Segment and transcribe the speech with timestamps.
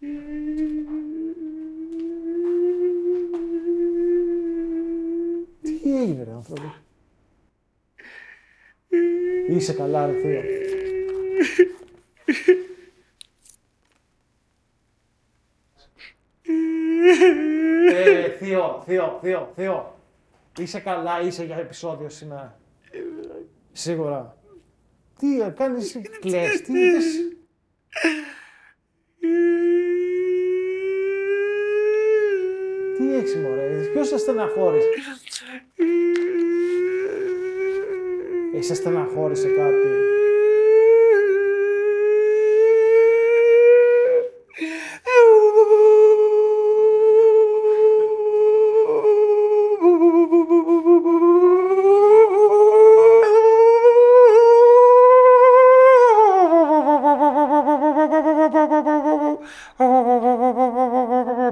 [0.00, 0.06] Τι
[5.96, 6.80] έγινε ρε άνθρωπος;
[9.48, 10.42] Είσαι καλά ρε Θείο.
[17.92, 19.98] ε, Θείο, Θείο, Θείο, Θείο.
[20.58, 22.60] Είσαι καλά, είσαι για επεισόδιο σήμερα.
[23.72, 24.36] Σίγουρα.
[25.18, 27.04] Τι ε, κάνεις, κλαις, τι είδες;
[33.20, 34.88] Τι έχεις μωρέ, ποιος σε στεναχώρησε;
[38.54, 39.88] Ε, σε στεναχώρησε κάτι.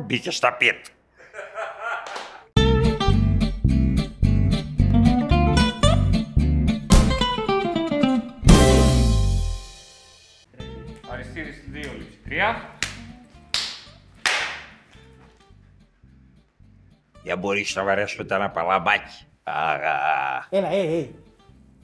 [0.07, 0.98] Μπήκε στα πίτ.
[11.13, 12.19] Αριστείδη στη 2 λήψη.
[12.29, 12.79] 3.
[17.23, 19.27] Για μπορείς να βαρέσω ένα παλαμπάκι.
[19.43, 20.47] Αγα.
[20.51, 21.09] Έλα, ε, ε.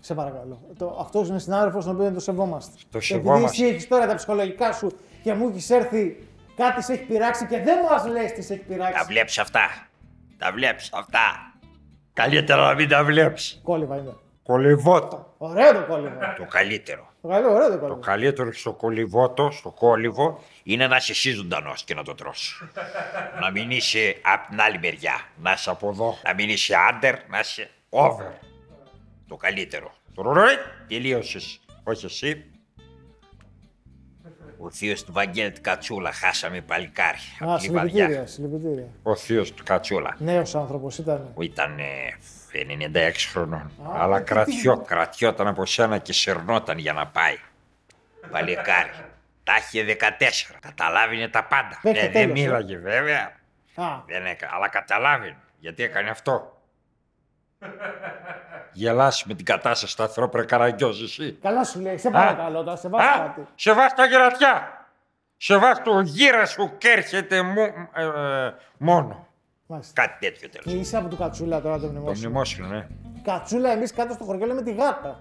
[0.01, 0.61] Σε παρακαλώ.
[0.79, 2.73] Το, αυτός είναι συνάδελφος τον οποίο το σεβόμαστε.
[2.91, 3.47] Το Και σεβόμαστε.
[3.47, 7.47] Επειδή εσύ έχεις τώρα τα ψυχολογικά σου και μου έχεις έρθει κάτι σε έχει πειράξει
[7.47, 8.99] και δεν μας λες τι σε έχει πειράξει.
[8.99, 9.87] Τα βλέπεις αυτά.
[10.39, 11.53] Τα βλέπεις αυτά.
[12.13, 13.61] Καλύτερα να μην τα βλέπεις.
[13.65, 14.13] Κόλληβα είναι.
[14.43, 15.35] Κολυβότο.
[15.39, 16.35] Ωραίο το κόλληβα.
[16.39, 17.13] Το καλύτερο.
[17.23, 18.01] Το καλό, ωραίο το Το κόλληβα.
[18.01, 22.65] καλύτερο στο κολυβότο, στο κόλυβο, είναι να είσαι εσύ ζωντανός και να το τρως.
[23.41, 25.21] να μην είσαι απ' την άλλη μεριά.
[25.43, 26.19] Να είσαι από εδώ.
[26.25, 28.25] Να μην είσαι under, να είσαι over.
[29.29, 29.93] Το καλύτερο.
[30.15, 30.55] Τουρουρουρι,
[30.89, 31.61] Τελείωσες.
[31.85, 32.45] Όχι εσύ.
[34.65, 36.13] Ο θείος του Βαγγέλη Κατσούλα.
[36.13, 37.19] Χάσαμε παλικάρι.
[37.45, 37.91] Α, Απλή βαριά.
[37.93, 38.87] συλληπιτήρια, συλληπιτήρια.
[39.03, 40.17] Ο θείος του Κατσούλα.
[40.19, 41.31] Νέος άνθρωπος ήταν.
[41.35, 41.85] που ήταν ε,
[42.95, 43.71] 96 χρονών.
[43.95, 47.37] Αλλά κρατιό, κρατιόταν από σένα και σερνόταν για να πάει.
[48.31, 48.91] Παλικάρι.
[49.45, 50.57] Τα είχε 14.
[50.61, 51.81] Καταλάβαινε τα πάντα.
[51.83, 52.43] Μέχρι Ναι, δεν τέλος, ε.
[52.43, 53.33] μίλαγε βέβαια.
[53.75, 55.37] Α, Δεν έκα, αλλά καταλάβαινε.
[55.59, 56.59] Γιατί έκανε αυτό.
[58.75, 61.39] Γελάς με την κατάσταση σταθερό πρεκαραγκιός εσύ.
[61.43, 63.47] καλά σου λέει, σε παρακαλώ, τώρα σε βάζω Α, κάτι.
[63.55, 64.79] σε βάζει τα γερατιά.
[65.37, 67.59] Σε βάζει το γύρα σου και έρχεται μου-
[67.95, 68.03] ε,
[68.47, 69.27] ε, μόνο.
[69.67, 70.03] Μάλιστα.
[70.03, 70.81] Κάτι τέτοιο Και τέλος.
[70.81, 72.29] είσαι από το κατσούλα τώρα το Το μνημόσυνο.
[72.29, 72.87] μνημόσυνο, ναι.
[73.25, 75.21] Κατσούλα, εμείς κάτω στο χωριό λέμε τη γάτα.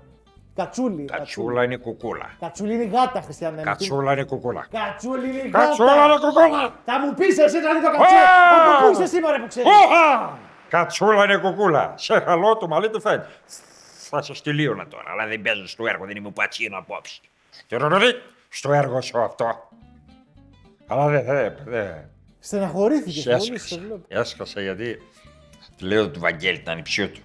[0.56, 1.06] Κατσούλη.
[1.06, 2.30] Κατσούλα είναι κουκούλα.
[2.40, 3.58] Κατσούλη είναι η γάτα, Χριστιανέ.
[3.58, 3.64] μου.
[3.64, 4.66] Κατσούλα είναι κουκούλα.
[4.72, 5.66] Κατσούλη είναι η γάτα.
[5.66, 6.74] Κατσούλα είναι κουκούλα.
[6.86, 8.22] Θα μου πεις εσύ δηλαδή το κατσούλα.
[8.22, 8.78] Α!
[8.78, 9.70] Από πού είσαι σήμερα που ξέρεις.
[10.74, 10.84] Όχα!
[10.84, 11.94] Κατσούλα είναι κουκούλα.
[11.98, 13.28] Σε χαλό το μαλλί του φαίνεται.
[14.10, 17.22] Θα σε στυλίωνα τώρα, αλλά δεν παίζω στο έργο, δεν είμαι πατσίνο απόψε.
[17.68, 19.70] Τεροροδί, στο έργο σου αυτό.
[20.88, 22.10] Αλλά δεν, δεν, δεν.
[22.40, 23.78] Στεναχωρήθηκες πολύ, σε Έσκασα.
[23.78, 24.06] βλέπω.
[24.08, 25.02] Έσκασα γιατί
[25.80, 27.22] λέω του Βαγγέλη, την ανιψιού του.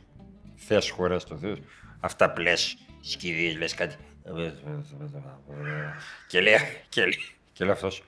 [0.57, 1.57] Θες χωρές το Θεό.
[2.01, 3.97] Αυτά που λες, σκηδίες, λες κάτι.
[6.29, 6.55] Και λέει,
[6.89, 8.03] και λέει, και λέει αυτός.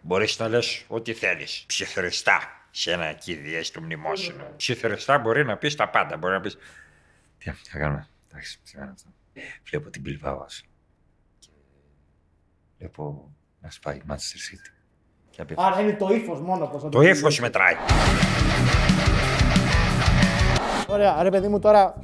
[0.00, 1.64] Μπορείς να λες ό,τι θέλεις.
[1.66, 4.44] Ψιθυριστά σε ένα κηδεία στο μνημόσυνο.
[4.56, 6.16] Ψιθυριστά μπορεί να πεις τα πάντα.
[6.16, 6.56] Μπορεί να πεις...
[7.38, 9.10] Τι θα κάνουμε; Εντάξει, τι θα κάνουμε αυτό.
[9.70, 10.64] Βλέπω την Bilbao σου.
[11.38, 11.48] Και
[12.78, 14.72] βλέπω να σπάει η Manchester City.
[15.30, 17.74] Και απ' Άρα είναι το ύφος μόνο πως θα το ύφος μετράει.
[20.88, 22.02] Ωραία, ρε παιδί μου τώρα.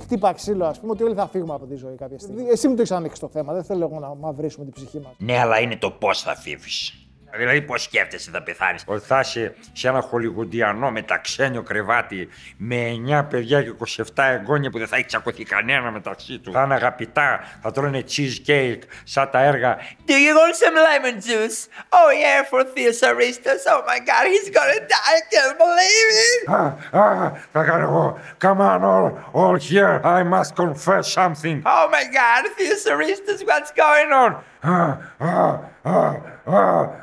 [0.00, 2.48] Χτύπα ξύλο, ας πούμε, ότι όλοι θα φύγουμε από τη ζωή κάποια στιγμή.
[2.48, 3.52] Εσύ μου το έχεις ανοίξει το θέμα.
[3.52, 5.12] Δεν θέλω εγώ να μαυρίσουμε την ψυχή μας.
[5.18, 7.06] Ναι, αλλά είναι το πώς θα φύγεις.
[7.36, 8.82] Δηλαδή, πώς σκέφτεσαι θα πεθάνεις.
[8.86, 12.76] Ότι θα είσαι σε ένα χολιγουντιανό μεταξένιο κρεβάτι με
[13.20, 16.52] 9 παιδιά και 27 εγγόνια που δεν θα έχει τσακωθεί κανένα μεταξύ του.
[16.52, 19.78] Θα είναι αγαπητά, θα τρώνε cheesecake σαν τα έργα.
[20.06, 21.68] Do you want some lemon juice?
[21.88, 23.62] Oh yeah, for Theos Aristos.
[23.72, 25.04] Oh my god, he's gonna die.
[25.16, 26.40] I can't believe it.
[26.52, 28.18] Α, α, θα κάνω εγώ.
[28.42, 30.00] Come on, all, all here.
[30.04, 31.62] I must confess something.
[31.64, 34.30] Oh my god, Theos Aristos, what's going on?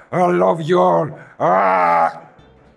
[0.09, 1.45] Α, α, α, α, I love you all.
[1.47, 2.27] Α.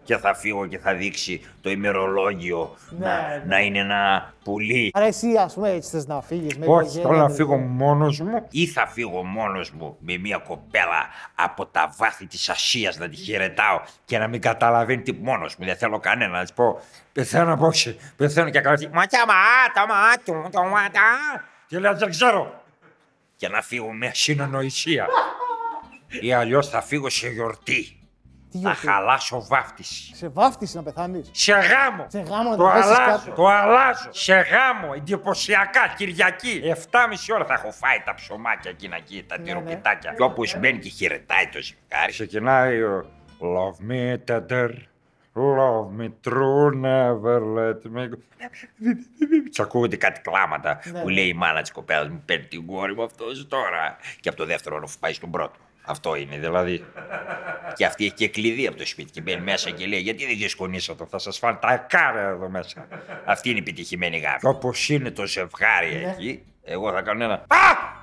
[0.04, 3.42] Και θα φύγω και θα δείξει το ημερολόγιο Ναι, να, ναι.
[3.46, 6.58] να είναι ένα πουλί Άρα εσύ, ας πούμε, έτσι θες να φύγεις.
[6.64, 11.66] Όχι, θέλω να φύγω μόνος μου ή θα φύγω μόνος μου με μια κοπέλα από
[11.66, 15.64] τα βάθη της Ασίας να τη χαιρετάω και να μην καταλαβαίνει τι μόνος μου.
[15.64, 16.80] Δεν θέλω κανένα να της πω
[17.12, 21.00] πεθαίνω απόψε, πεθαίνω και κάνω ματιά μάτα μάτια το μάτα.
[21.66, 22.62] Και λέω δεν ξέρω.
[23.36, 25.06] Και να φύγω με συνεννοησία.
[26.20, 27.96] Ή αλλιώς θα φύγω σε γιορτή.
[28.50, 30.14] Τι Θα γιορτή; χαλάσω βάφτιση.
[30.16, 32.06] Σε βάφτιση να πεθάνεις; Σε γάμο.
[32.08, 33.18] Σε γάμο να το το πέσεις αλλάζω.
[33.24, 33.32] κάτω.
[33.36, 34.08] Το αλλάζω.
[34.12, 34.92] Σε γάμο.
[34.96, 35.94] Εντυπωσιακά.
[35.96, 36.60] Κυριακή.
[36.64, 40.14] 7,5 ώρα θα έχω φάει τα ψωμάκια εκείνα εκεί, τα Ναι, τυροπιτάκια.
[40.16, 42.12] Και όπω μπαίνει και χαιρετάει το ζευγάρι.
[42.12, 43.06] Ξεκινάει ο
[43.40, 44.68] Love me tender.
[45.34, 48.18] Love me true, never let me go.
[49.54, 51.12] Του ακούγονται κάτι κλάματα Ναι, που ναι.
[51.14, 53.96] λέει η μάνα της κοπέλας μου παίρνει την κόρη μου αυτός τώρα.
[54.20, 55.58] Και από το δεύτερο να πάει στον πρώτο.
[55.84, 56.84] Αυτό είναι δηλαδή.
[57.74, 60.36] Και αυτή έχει και κλειδί από το σπίτι και μπαίνει μέσα και λέει: Γιατί δεν
[60.36, 62.86] δισκονίσατε, θα σας φάνε τα κάρα εδώ μέσα.
[63.24, 64.46] Αυτή είναι η επιτυχημένη γάφη.
[64.46, 66.10] Όπως είναι το ζευγάρι Ναι.
[66.10, 67.34] εκεί, εγώ θα κάνω ένα.
[67.34, 67.56] Α!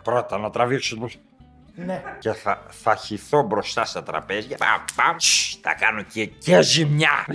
[0.04, 1.10] Πρώτα να τραβήξω το.
[1.76, 2.04] Ναι.
[2.20, 4.58] Και θα, θα χυθώ μπροστά στα τραπέζια.
[4.58, 7.26] Παμ, παμ, σ, θα κάνω και, και ζημιά.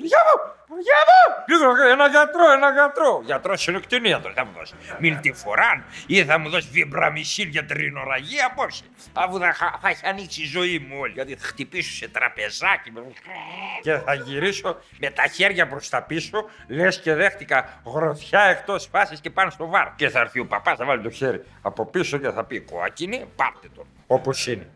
[0.00, 0.36] Παναγιά μου,
[0.68, 1.44] Παναγιά μου, Παναγιά μου.
[1.50, 3.22] Λίγο, ένα γιατρό, ένα γιατρό.
[3.24, 4.74] Γιατρός συνοκτηνίατρο θα μου δώσει.
[4.98, 8.82] Μην τη φοράν ή θα μου δώσει βιμπραμισίλ για τρινοραγία απόψε.
[9.12, 11.12] Αφού θα, χα- θα έχει ανοίξει η ζωή μου όλη.
[11.12, 12.90] Γιατί θα χτυπήσω σε τραπεζάκι.
[12.92, 13.02] με-
[13.82, 19.20] Και θα γυρίσω με τα χέρια προς τα πίσω, λες και δέχτηκα γροθιά εκτός φάσης
[19.20, 19.94] και πάνω στο βάρ.
[19.96, 23.26] Και θα έρθει ο παπάς, θα βάλει το χέρι από πίσω και θα πει: Κόκκινη,
[23.36, 23.86] πάρτε τον.
[24.06, 24.70] Όπως είναι.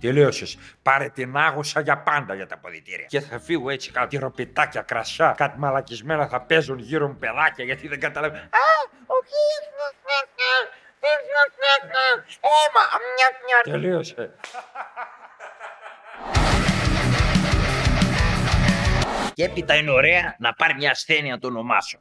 [0.00, 0.58] Τελείωσες.
[0.82, 3.06] Πάρε την άγουσα για πάντα για τα ποδητήρια.
[3.06, 7.88] Και θα φύγω έτσι κάτι ροπιτάκια, κρασιά, κάτι μαλακισμένα θα παίζουν γύρω μου παιδάκια γιατί
[7.88, 8.42] δεν καταλαβαίνω.
[8.42, 8.66] Α,
[9.06, 9.34] όχι.
[13.62, 14.34] Τελείωσε.
[19.34, 21.98] Και έπειτα είναι ωραία να πάρει μια ασθένεια να το ονομάσω.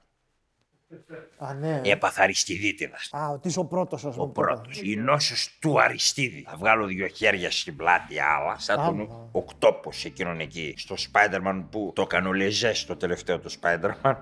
[1.38, 1.82] Α, ναι.
[1.84, 2.98] Έπαθα αριστιδίτιδα.
[3.12, 4.28] Α, ότι είσαι ο πρώτος, ας πούμε.
[4.28, 4.82] Ο πρώτος.
[4.82, 6.46] Η νόσος του Αριστίδη.
[6.50, 9.30] Θα βγάλω δύο χέρια στην πλάτη άλλα, σαν τον Άμα.
[9.32, 10.74] οκτόπο εκείνον εκεί.
[10.78, 14.16] Στο Spider-Man που το έκανε ο Λεζές στο τελευταίο του Spider-Man.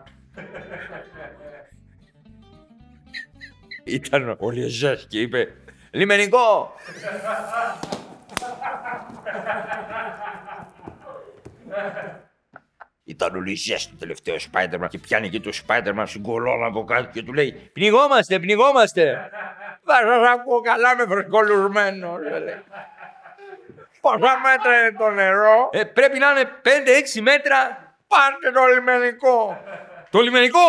[3.83, 5.47] Ήταν ο Λεζές και είπε
[5.91, 6.73] Λιμενικό!
[13.07, 17.09] Ήταν ο Λιζέ το τελευταίο Spider-Man και πιάνει εκεί το Spider-Man στην κολόνα από κάτω
[17.13, 19.29] και του λέει Πνιγόμαστε, πνιγόμαστε.
[19.85, 22.17] Θα σας ακούω καλά με φρεσκολουρμένο.
[22.17, 22.55] λέει.
[24.01, 27.57] Πόσα μέτρα είναι το νερό; Ε, πρέπει να είναι 5-6 μέτρα.
[28.07, 29.63] Πάρτε το λιμενικό.
[30.09, 30.59] Το λιμενικό.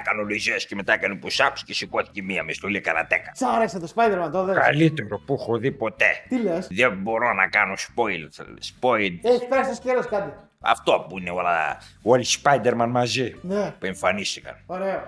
[0.00, 3.30] Έκανε ο Λιζέ και μετά έκανε push-ups και σηκώθηκε μία μες στολή καρατέκα.
[3.34, 6.06] Σ' άρεσε το Spider-Man, το δες; Καλύτερο που έχω δει ποτέ.
[6.28, 8.42] Τι λες; Δεν μπορώ να κάνω spoil.
[8.70, 9.10] spoil.
[9.22, 10.32] Έχει πέσει στο σκέλος κάτι.
[10.64, 13.70] Αυτό που είναι όλα, όλοι οι Spider-Man μαζί Ναι.
[13.78, 14.56] που εμφανίστηκαν.
[14.66, 15.02] Ωραίο.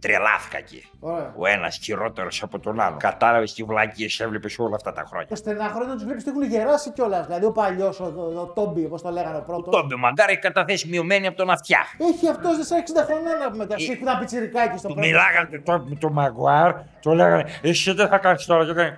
[0.00, 0.88] Τρελάθηκα εκεί.
[1.00, 1.32] Ωραίο.
[1.36, 2.96] Ο ένας χειρότερος από τον άλλο.
[2.98, 5.26] Κατάλαβες τι βλακίε έβλεπες όλα αυτά τα χρόνια.
[5.28, 7.26] Το στενάχρονο τους βλέπει ότι έχουν γεράσει κιόλας.
[7.26, 9.70] Δηλαδή ο παλιός, ο, ο, ο Τόμπι, όπως το λέγανε ο πρώτο.
[9.70, 11.80] Τόμπι Μαγκάρα έχει καταθέσει μειωμένη από τον αυτιά.
[11.98, 13.66] Έχει αυτό δεν σε 60 χρονών να πούμε.
[13.70, 15.08] Εσύ που ήταν πιτσιρικάκι στο Του πρώτο.
[15.08, 18.64] μιλάγανε το, με τον Μαγκουάρ, του λέγανε Εσύ δεν θα κάνεις τώρα.
[18.64, 18.88] Και έκανε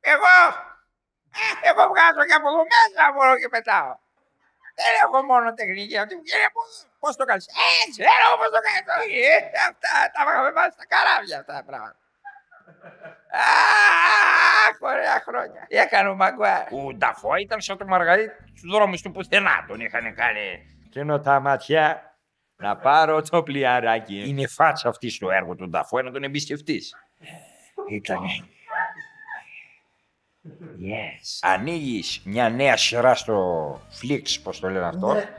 [0.00, 0.34] Εγώ.
[1.40, 3.92] ε, Εγώ βγάζω και από εδώ μέσα μπορώ και πετάω.
[4.78, 6.48] Δεν έχω μόνο τεχνική αυτή που κύριε
[7.02, 8.82] Πώς το κάνεις; Ε, ξέρω πώ το κάνεις.
[9.26, 9.34] Ε,
[9.68, 11.96] αυτά τα είχαμε βάλει στα καράβια αυτά τα πράγματα.
[13.32, 15.66] Αχ, ωραία χρόνια.
[15.68, 16.72] Έκανε ο Μαγκουάρ.
[16.72, 19.64] Ο Νταφό ήταν σαν το Μαργαρίτη στους δρόμους του πουθενά.
[19.68, 20.46] Τον είχαν κάνει.
[20.90, 22.14] Κλείνω τα μάτια
[22.56, 24.28] να πάρω το πλιαράκι.
[24.28, 26.94] Είναι η φάτσα αυτή στο έργο του Νταφό, να τον εμπιστευτείς.
[27.88, 28.18] Ήταν.
[30.80, 31.38] Yes.
[31.40, 35.12] Ανοίγεις μια νέα σειρά στο Flix, πώς το λένε αυτό.
[35.12, 35.34] Ναι.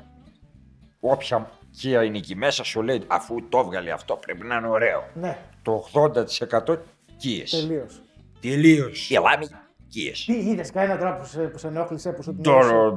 [1.00, 5.04] Όποια κία είναι εκεί μέσα, σου λέει αφού το έβγαλε αυτό πρέπει να είναι ωραίο.
[5.14, 6.78] Ναι, Το 80%
[7.18, 7.44] κίε.
[7.50, 8.02] τελείως.
[8.42, 9.06] Τελείως.
[9.08, 9.48] Και λάμι
[9.94, 10.12] κίε.
[10.25, 12.42] Τι είδες, κανένα τώρα που σε, που σε ενόχλησε, που σου την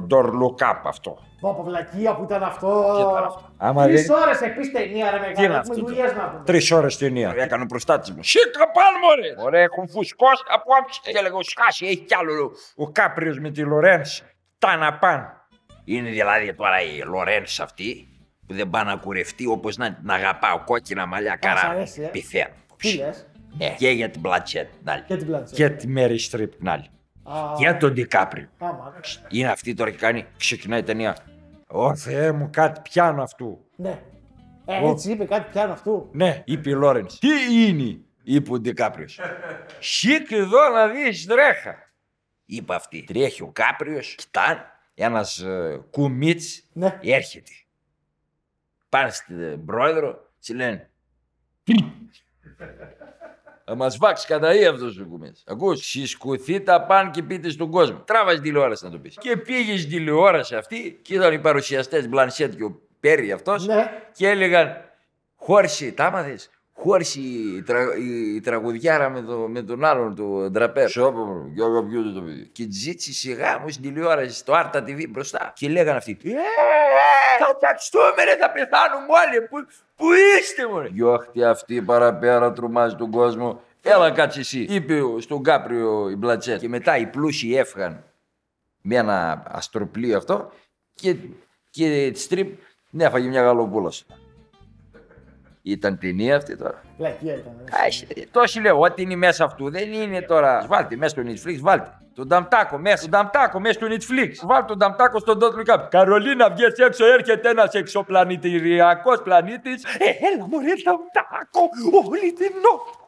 [0.07, 1.17] Ντορ look up αυτό.
[1.39, 3.49] Πω, βλακεία που ήταν αυτό; Τι ήταν αυτό.
[3.57, 5.57] Άμα Τρεις δεν- ώρες επίσης ταινία, ρε Τι είναι μεγάλο.
[5.59, 6.43] αυτό Έχουμε το- δουλειέ να πούμε.
[6.45, 7.33] Τρεις ώρες ταινία.
[7.37, 8.23] Έκανε ο προστάτη μου.
[8.23, 9.45] Σίκα πάλι μωρέ.
[9.47, 10.99] Ωραία, έχουν φουσκώσει από άψη.
[11.03, 14.23] Και έλεγα, σκάσει, έχει κι άλλο ο Κάπριος με τη Λορένς.
[14.59, 15.31] Τα να πάνε.
[15.85, 18.07] Είναι δηλαδή τώρα η Λορένς αυτή
[18.47, 20.63] που δεν πάει να κουρευτεί όπως να την αγαπάω.
[20.63, 21.59] Κόκκινα μαλλιά καρά.
[21.69, 22.05] αρέσει, ε.
[22.07, 22.53] Πιθαίνω.
[22.77, 23.25] Τι λες,
[23.57, 25.03] Ναι, και για την Μπλατσέτ την άλλη.
[25.03, 25.55] και την πλάτσα.
[25.55, 26.87] Και τη Μέρι Στριπ την άλλη.
[27.23, 28.47] Α, Και τον Ντικάπριο.
[28.57, 28.93] άμα.
[29.29, 31.17] Είναι αυτή τώρα και κάνει, ξεκινάει η ταινία.
[31.67, 33.65] Ω Θεέ μου, κάτι πιάνω αυτού.
[33.75, 33.99] Ναι.
[34.65, 36.09] Ε, έτσι είπε κάτι πιάνω αυτού.
[36.11, 37.19] Ναι, είπε η Λόρενς.
[37.19, 37.27] Τι
[37.67, 39.19] είναι, είπε ο Ντικάπριος.
[39.79, 41.75] Σήκ εδώ να δεις τρέχα.
[42.45, 43.03] Είπε αυτή.
[43.03, 46.99] Τρέχει ο Κάπριος, κοιτάνε, ένας ε, κουμίτς Ναι.
[47.01, 47.51] έρχεται.
[48.89, 50.89] Πάνε στην πρόεδρο, της λένε.
[53.69, 55.43] Θα μας βάξει κατά ή αυτός ο κουμίτς.
[55.47, 57.97] Ακούς, συσκουθεί τα παν και πείτε στον κόσμο.
[57.97, 59.15] Τράβαζε τηλεόραση να το πεις.
[59.19, 63.91] Και πήγες στην τηλεόραση αυτή και ήταν οι παρουσιαστές Μπλανσέτ και ο Πέρι αυτός Ναι.
[64.11, 64.75] και έλεγαν
[65.35, 66.49] Χόρση, τα άμαθες.
[66.79, 70.91] Χώρισε η, τρα, η, η τραγουδιάρα με, το, με τον άλλον, τον τραπέζ.
[70.91, 72.49] Σώπα μου, για αγαπιούνται το παιδί.
[72.51, 75.53] Και ζήτησε σιγά μου στην τηλεόραση, στο Άρτα TV μπροστά.
[75.55, 76.31] Και λέγανε αυτοί, ε,
[77.39, 79.41] θα ταξτούμε ρε, θα πεθάνουμε όλοι.
[79.47, 79.57] Πού,
[79.95, 80.05] πού
[80.39, 80.87] είστε μου ρε.
[80.87, 83.61] Γιώχτη αυτή παραπέρα τρομάζει τον κόσμο.
[83.81, 86.59] Έλα κάτσε εσύ, είπε ο- στον Κάπριο η Μπλατσέτ.
[86.59, 88.03] Και μετά οι πλούσιοι έφυγαν
[88.81, 90.51] με ένα αστροπλίο αυτό
[90.95, 91.15] και,
[91.69, 92.57] και στριπ,
[92.89, 93.91] ναι, έφαγε μια γαλοπούλα.
[95.71, 96.81] Ήταν ταινία αυτή τώρα.
[96.97, 97.53] Πλακία ήταν.
[97.65, 97.85] ε.
[97.85, 100.65] Άχι, Τόσοι λέω, ό,τι είναι μέσα αυτού δεν είναι τώρα.
[100.67, 101.91] Βάλτε μέσα στο Netflix, βάλτε.
[102.15, 104.31] Τον Νταμτάκο μέσα, τον Νταμτάκο μέσα στο Netflix.
[104.47, 105.87] Βάλτε τον Νταμτάκο στον Don't Look Up.
[105.89, 109.83] Καρολίνα, βγες έξω, έρχεται ένας εξωπλανητηριακός πλανήτης.
[109.83, 111.61] Ε, έλα μωρέ Νταμτάκο,
[112.09, 113.05] όλη την νόχτα.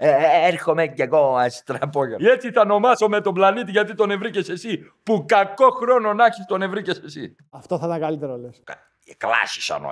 [0.00, 2.30] Ε, ε, έρχομαι κι εγώ αστραπόγευμα.
[2.30, 4.92] Έτσι θα ονομάσω με τον πλανήτη γιατί τον ευρήκε εσύ.
[5.02, 7.36] Που κακό χρόνο να έχεις τον ευρήκε εσύ.
[7.50, 8.62] Αυτό θα ήταν καλύτερο λες.
[9.08, 9.86] ja klaasjes aan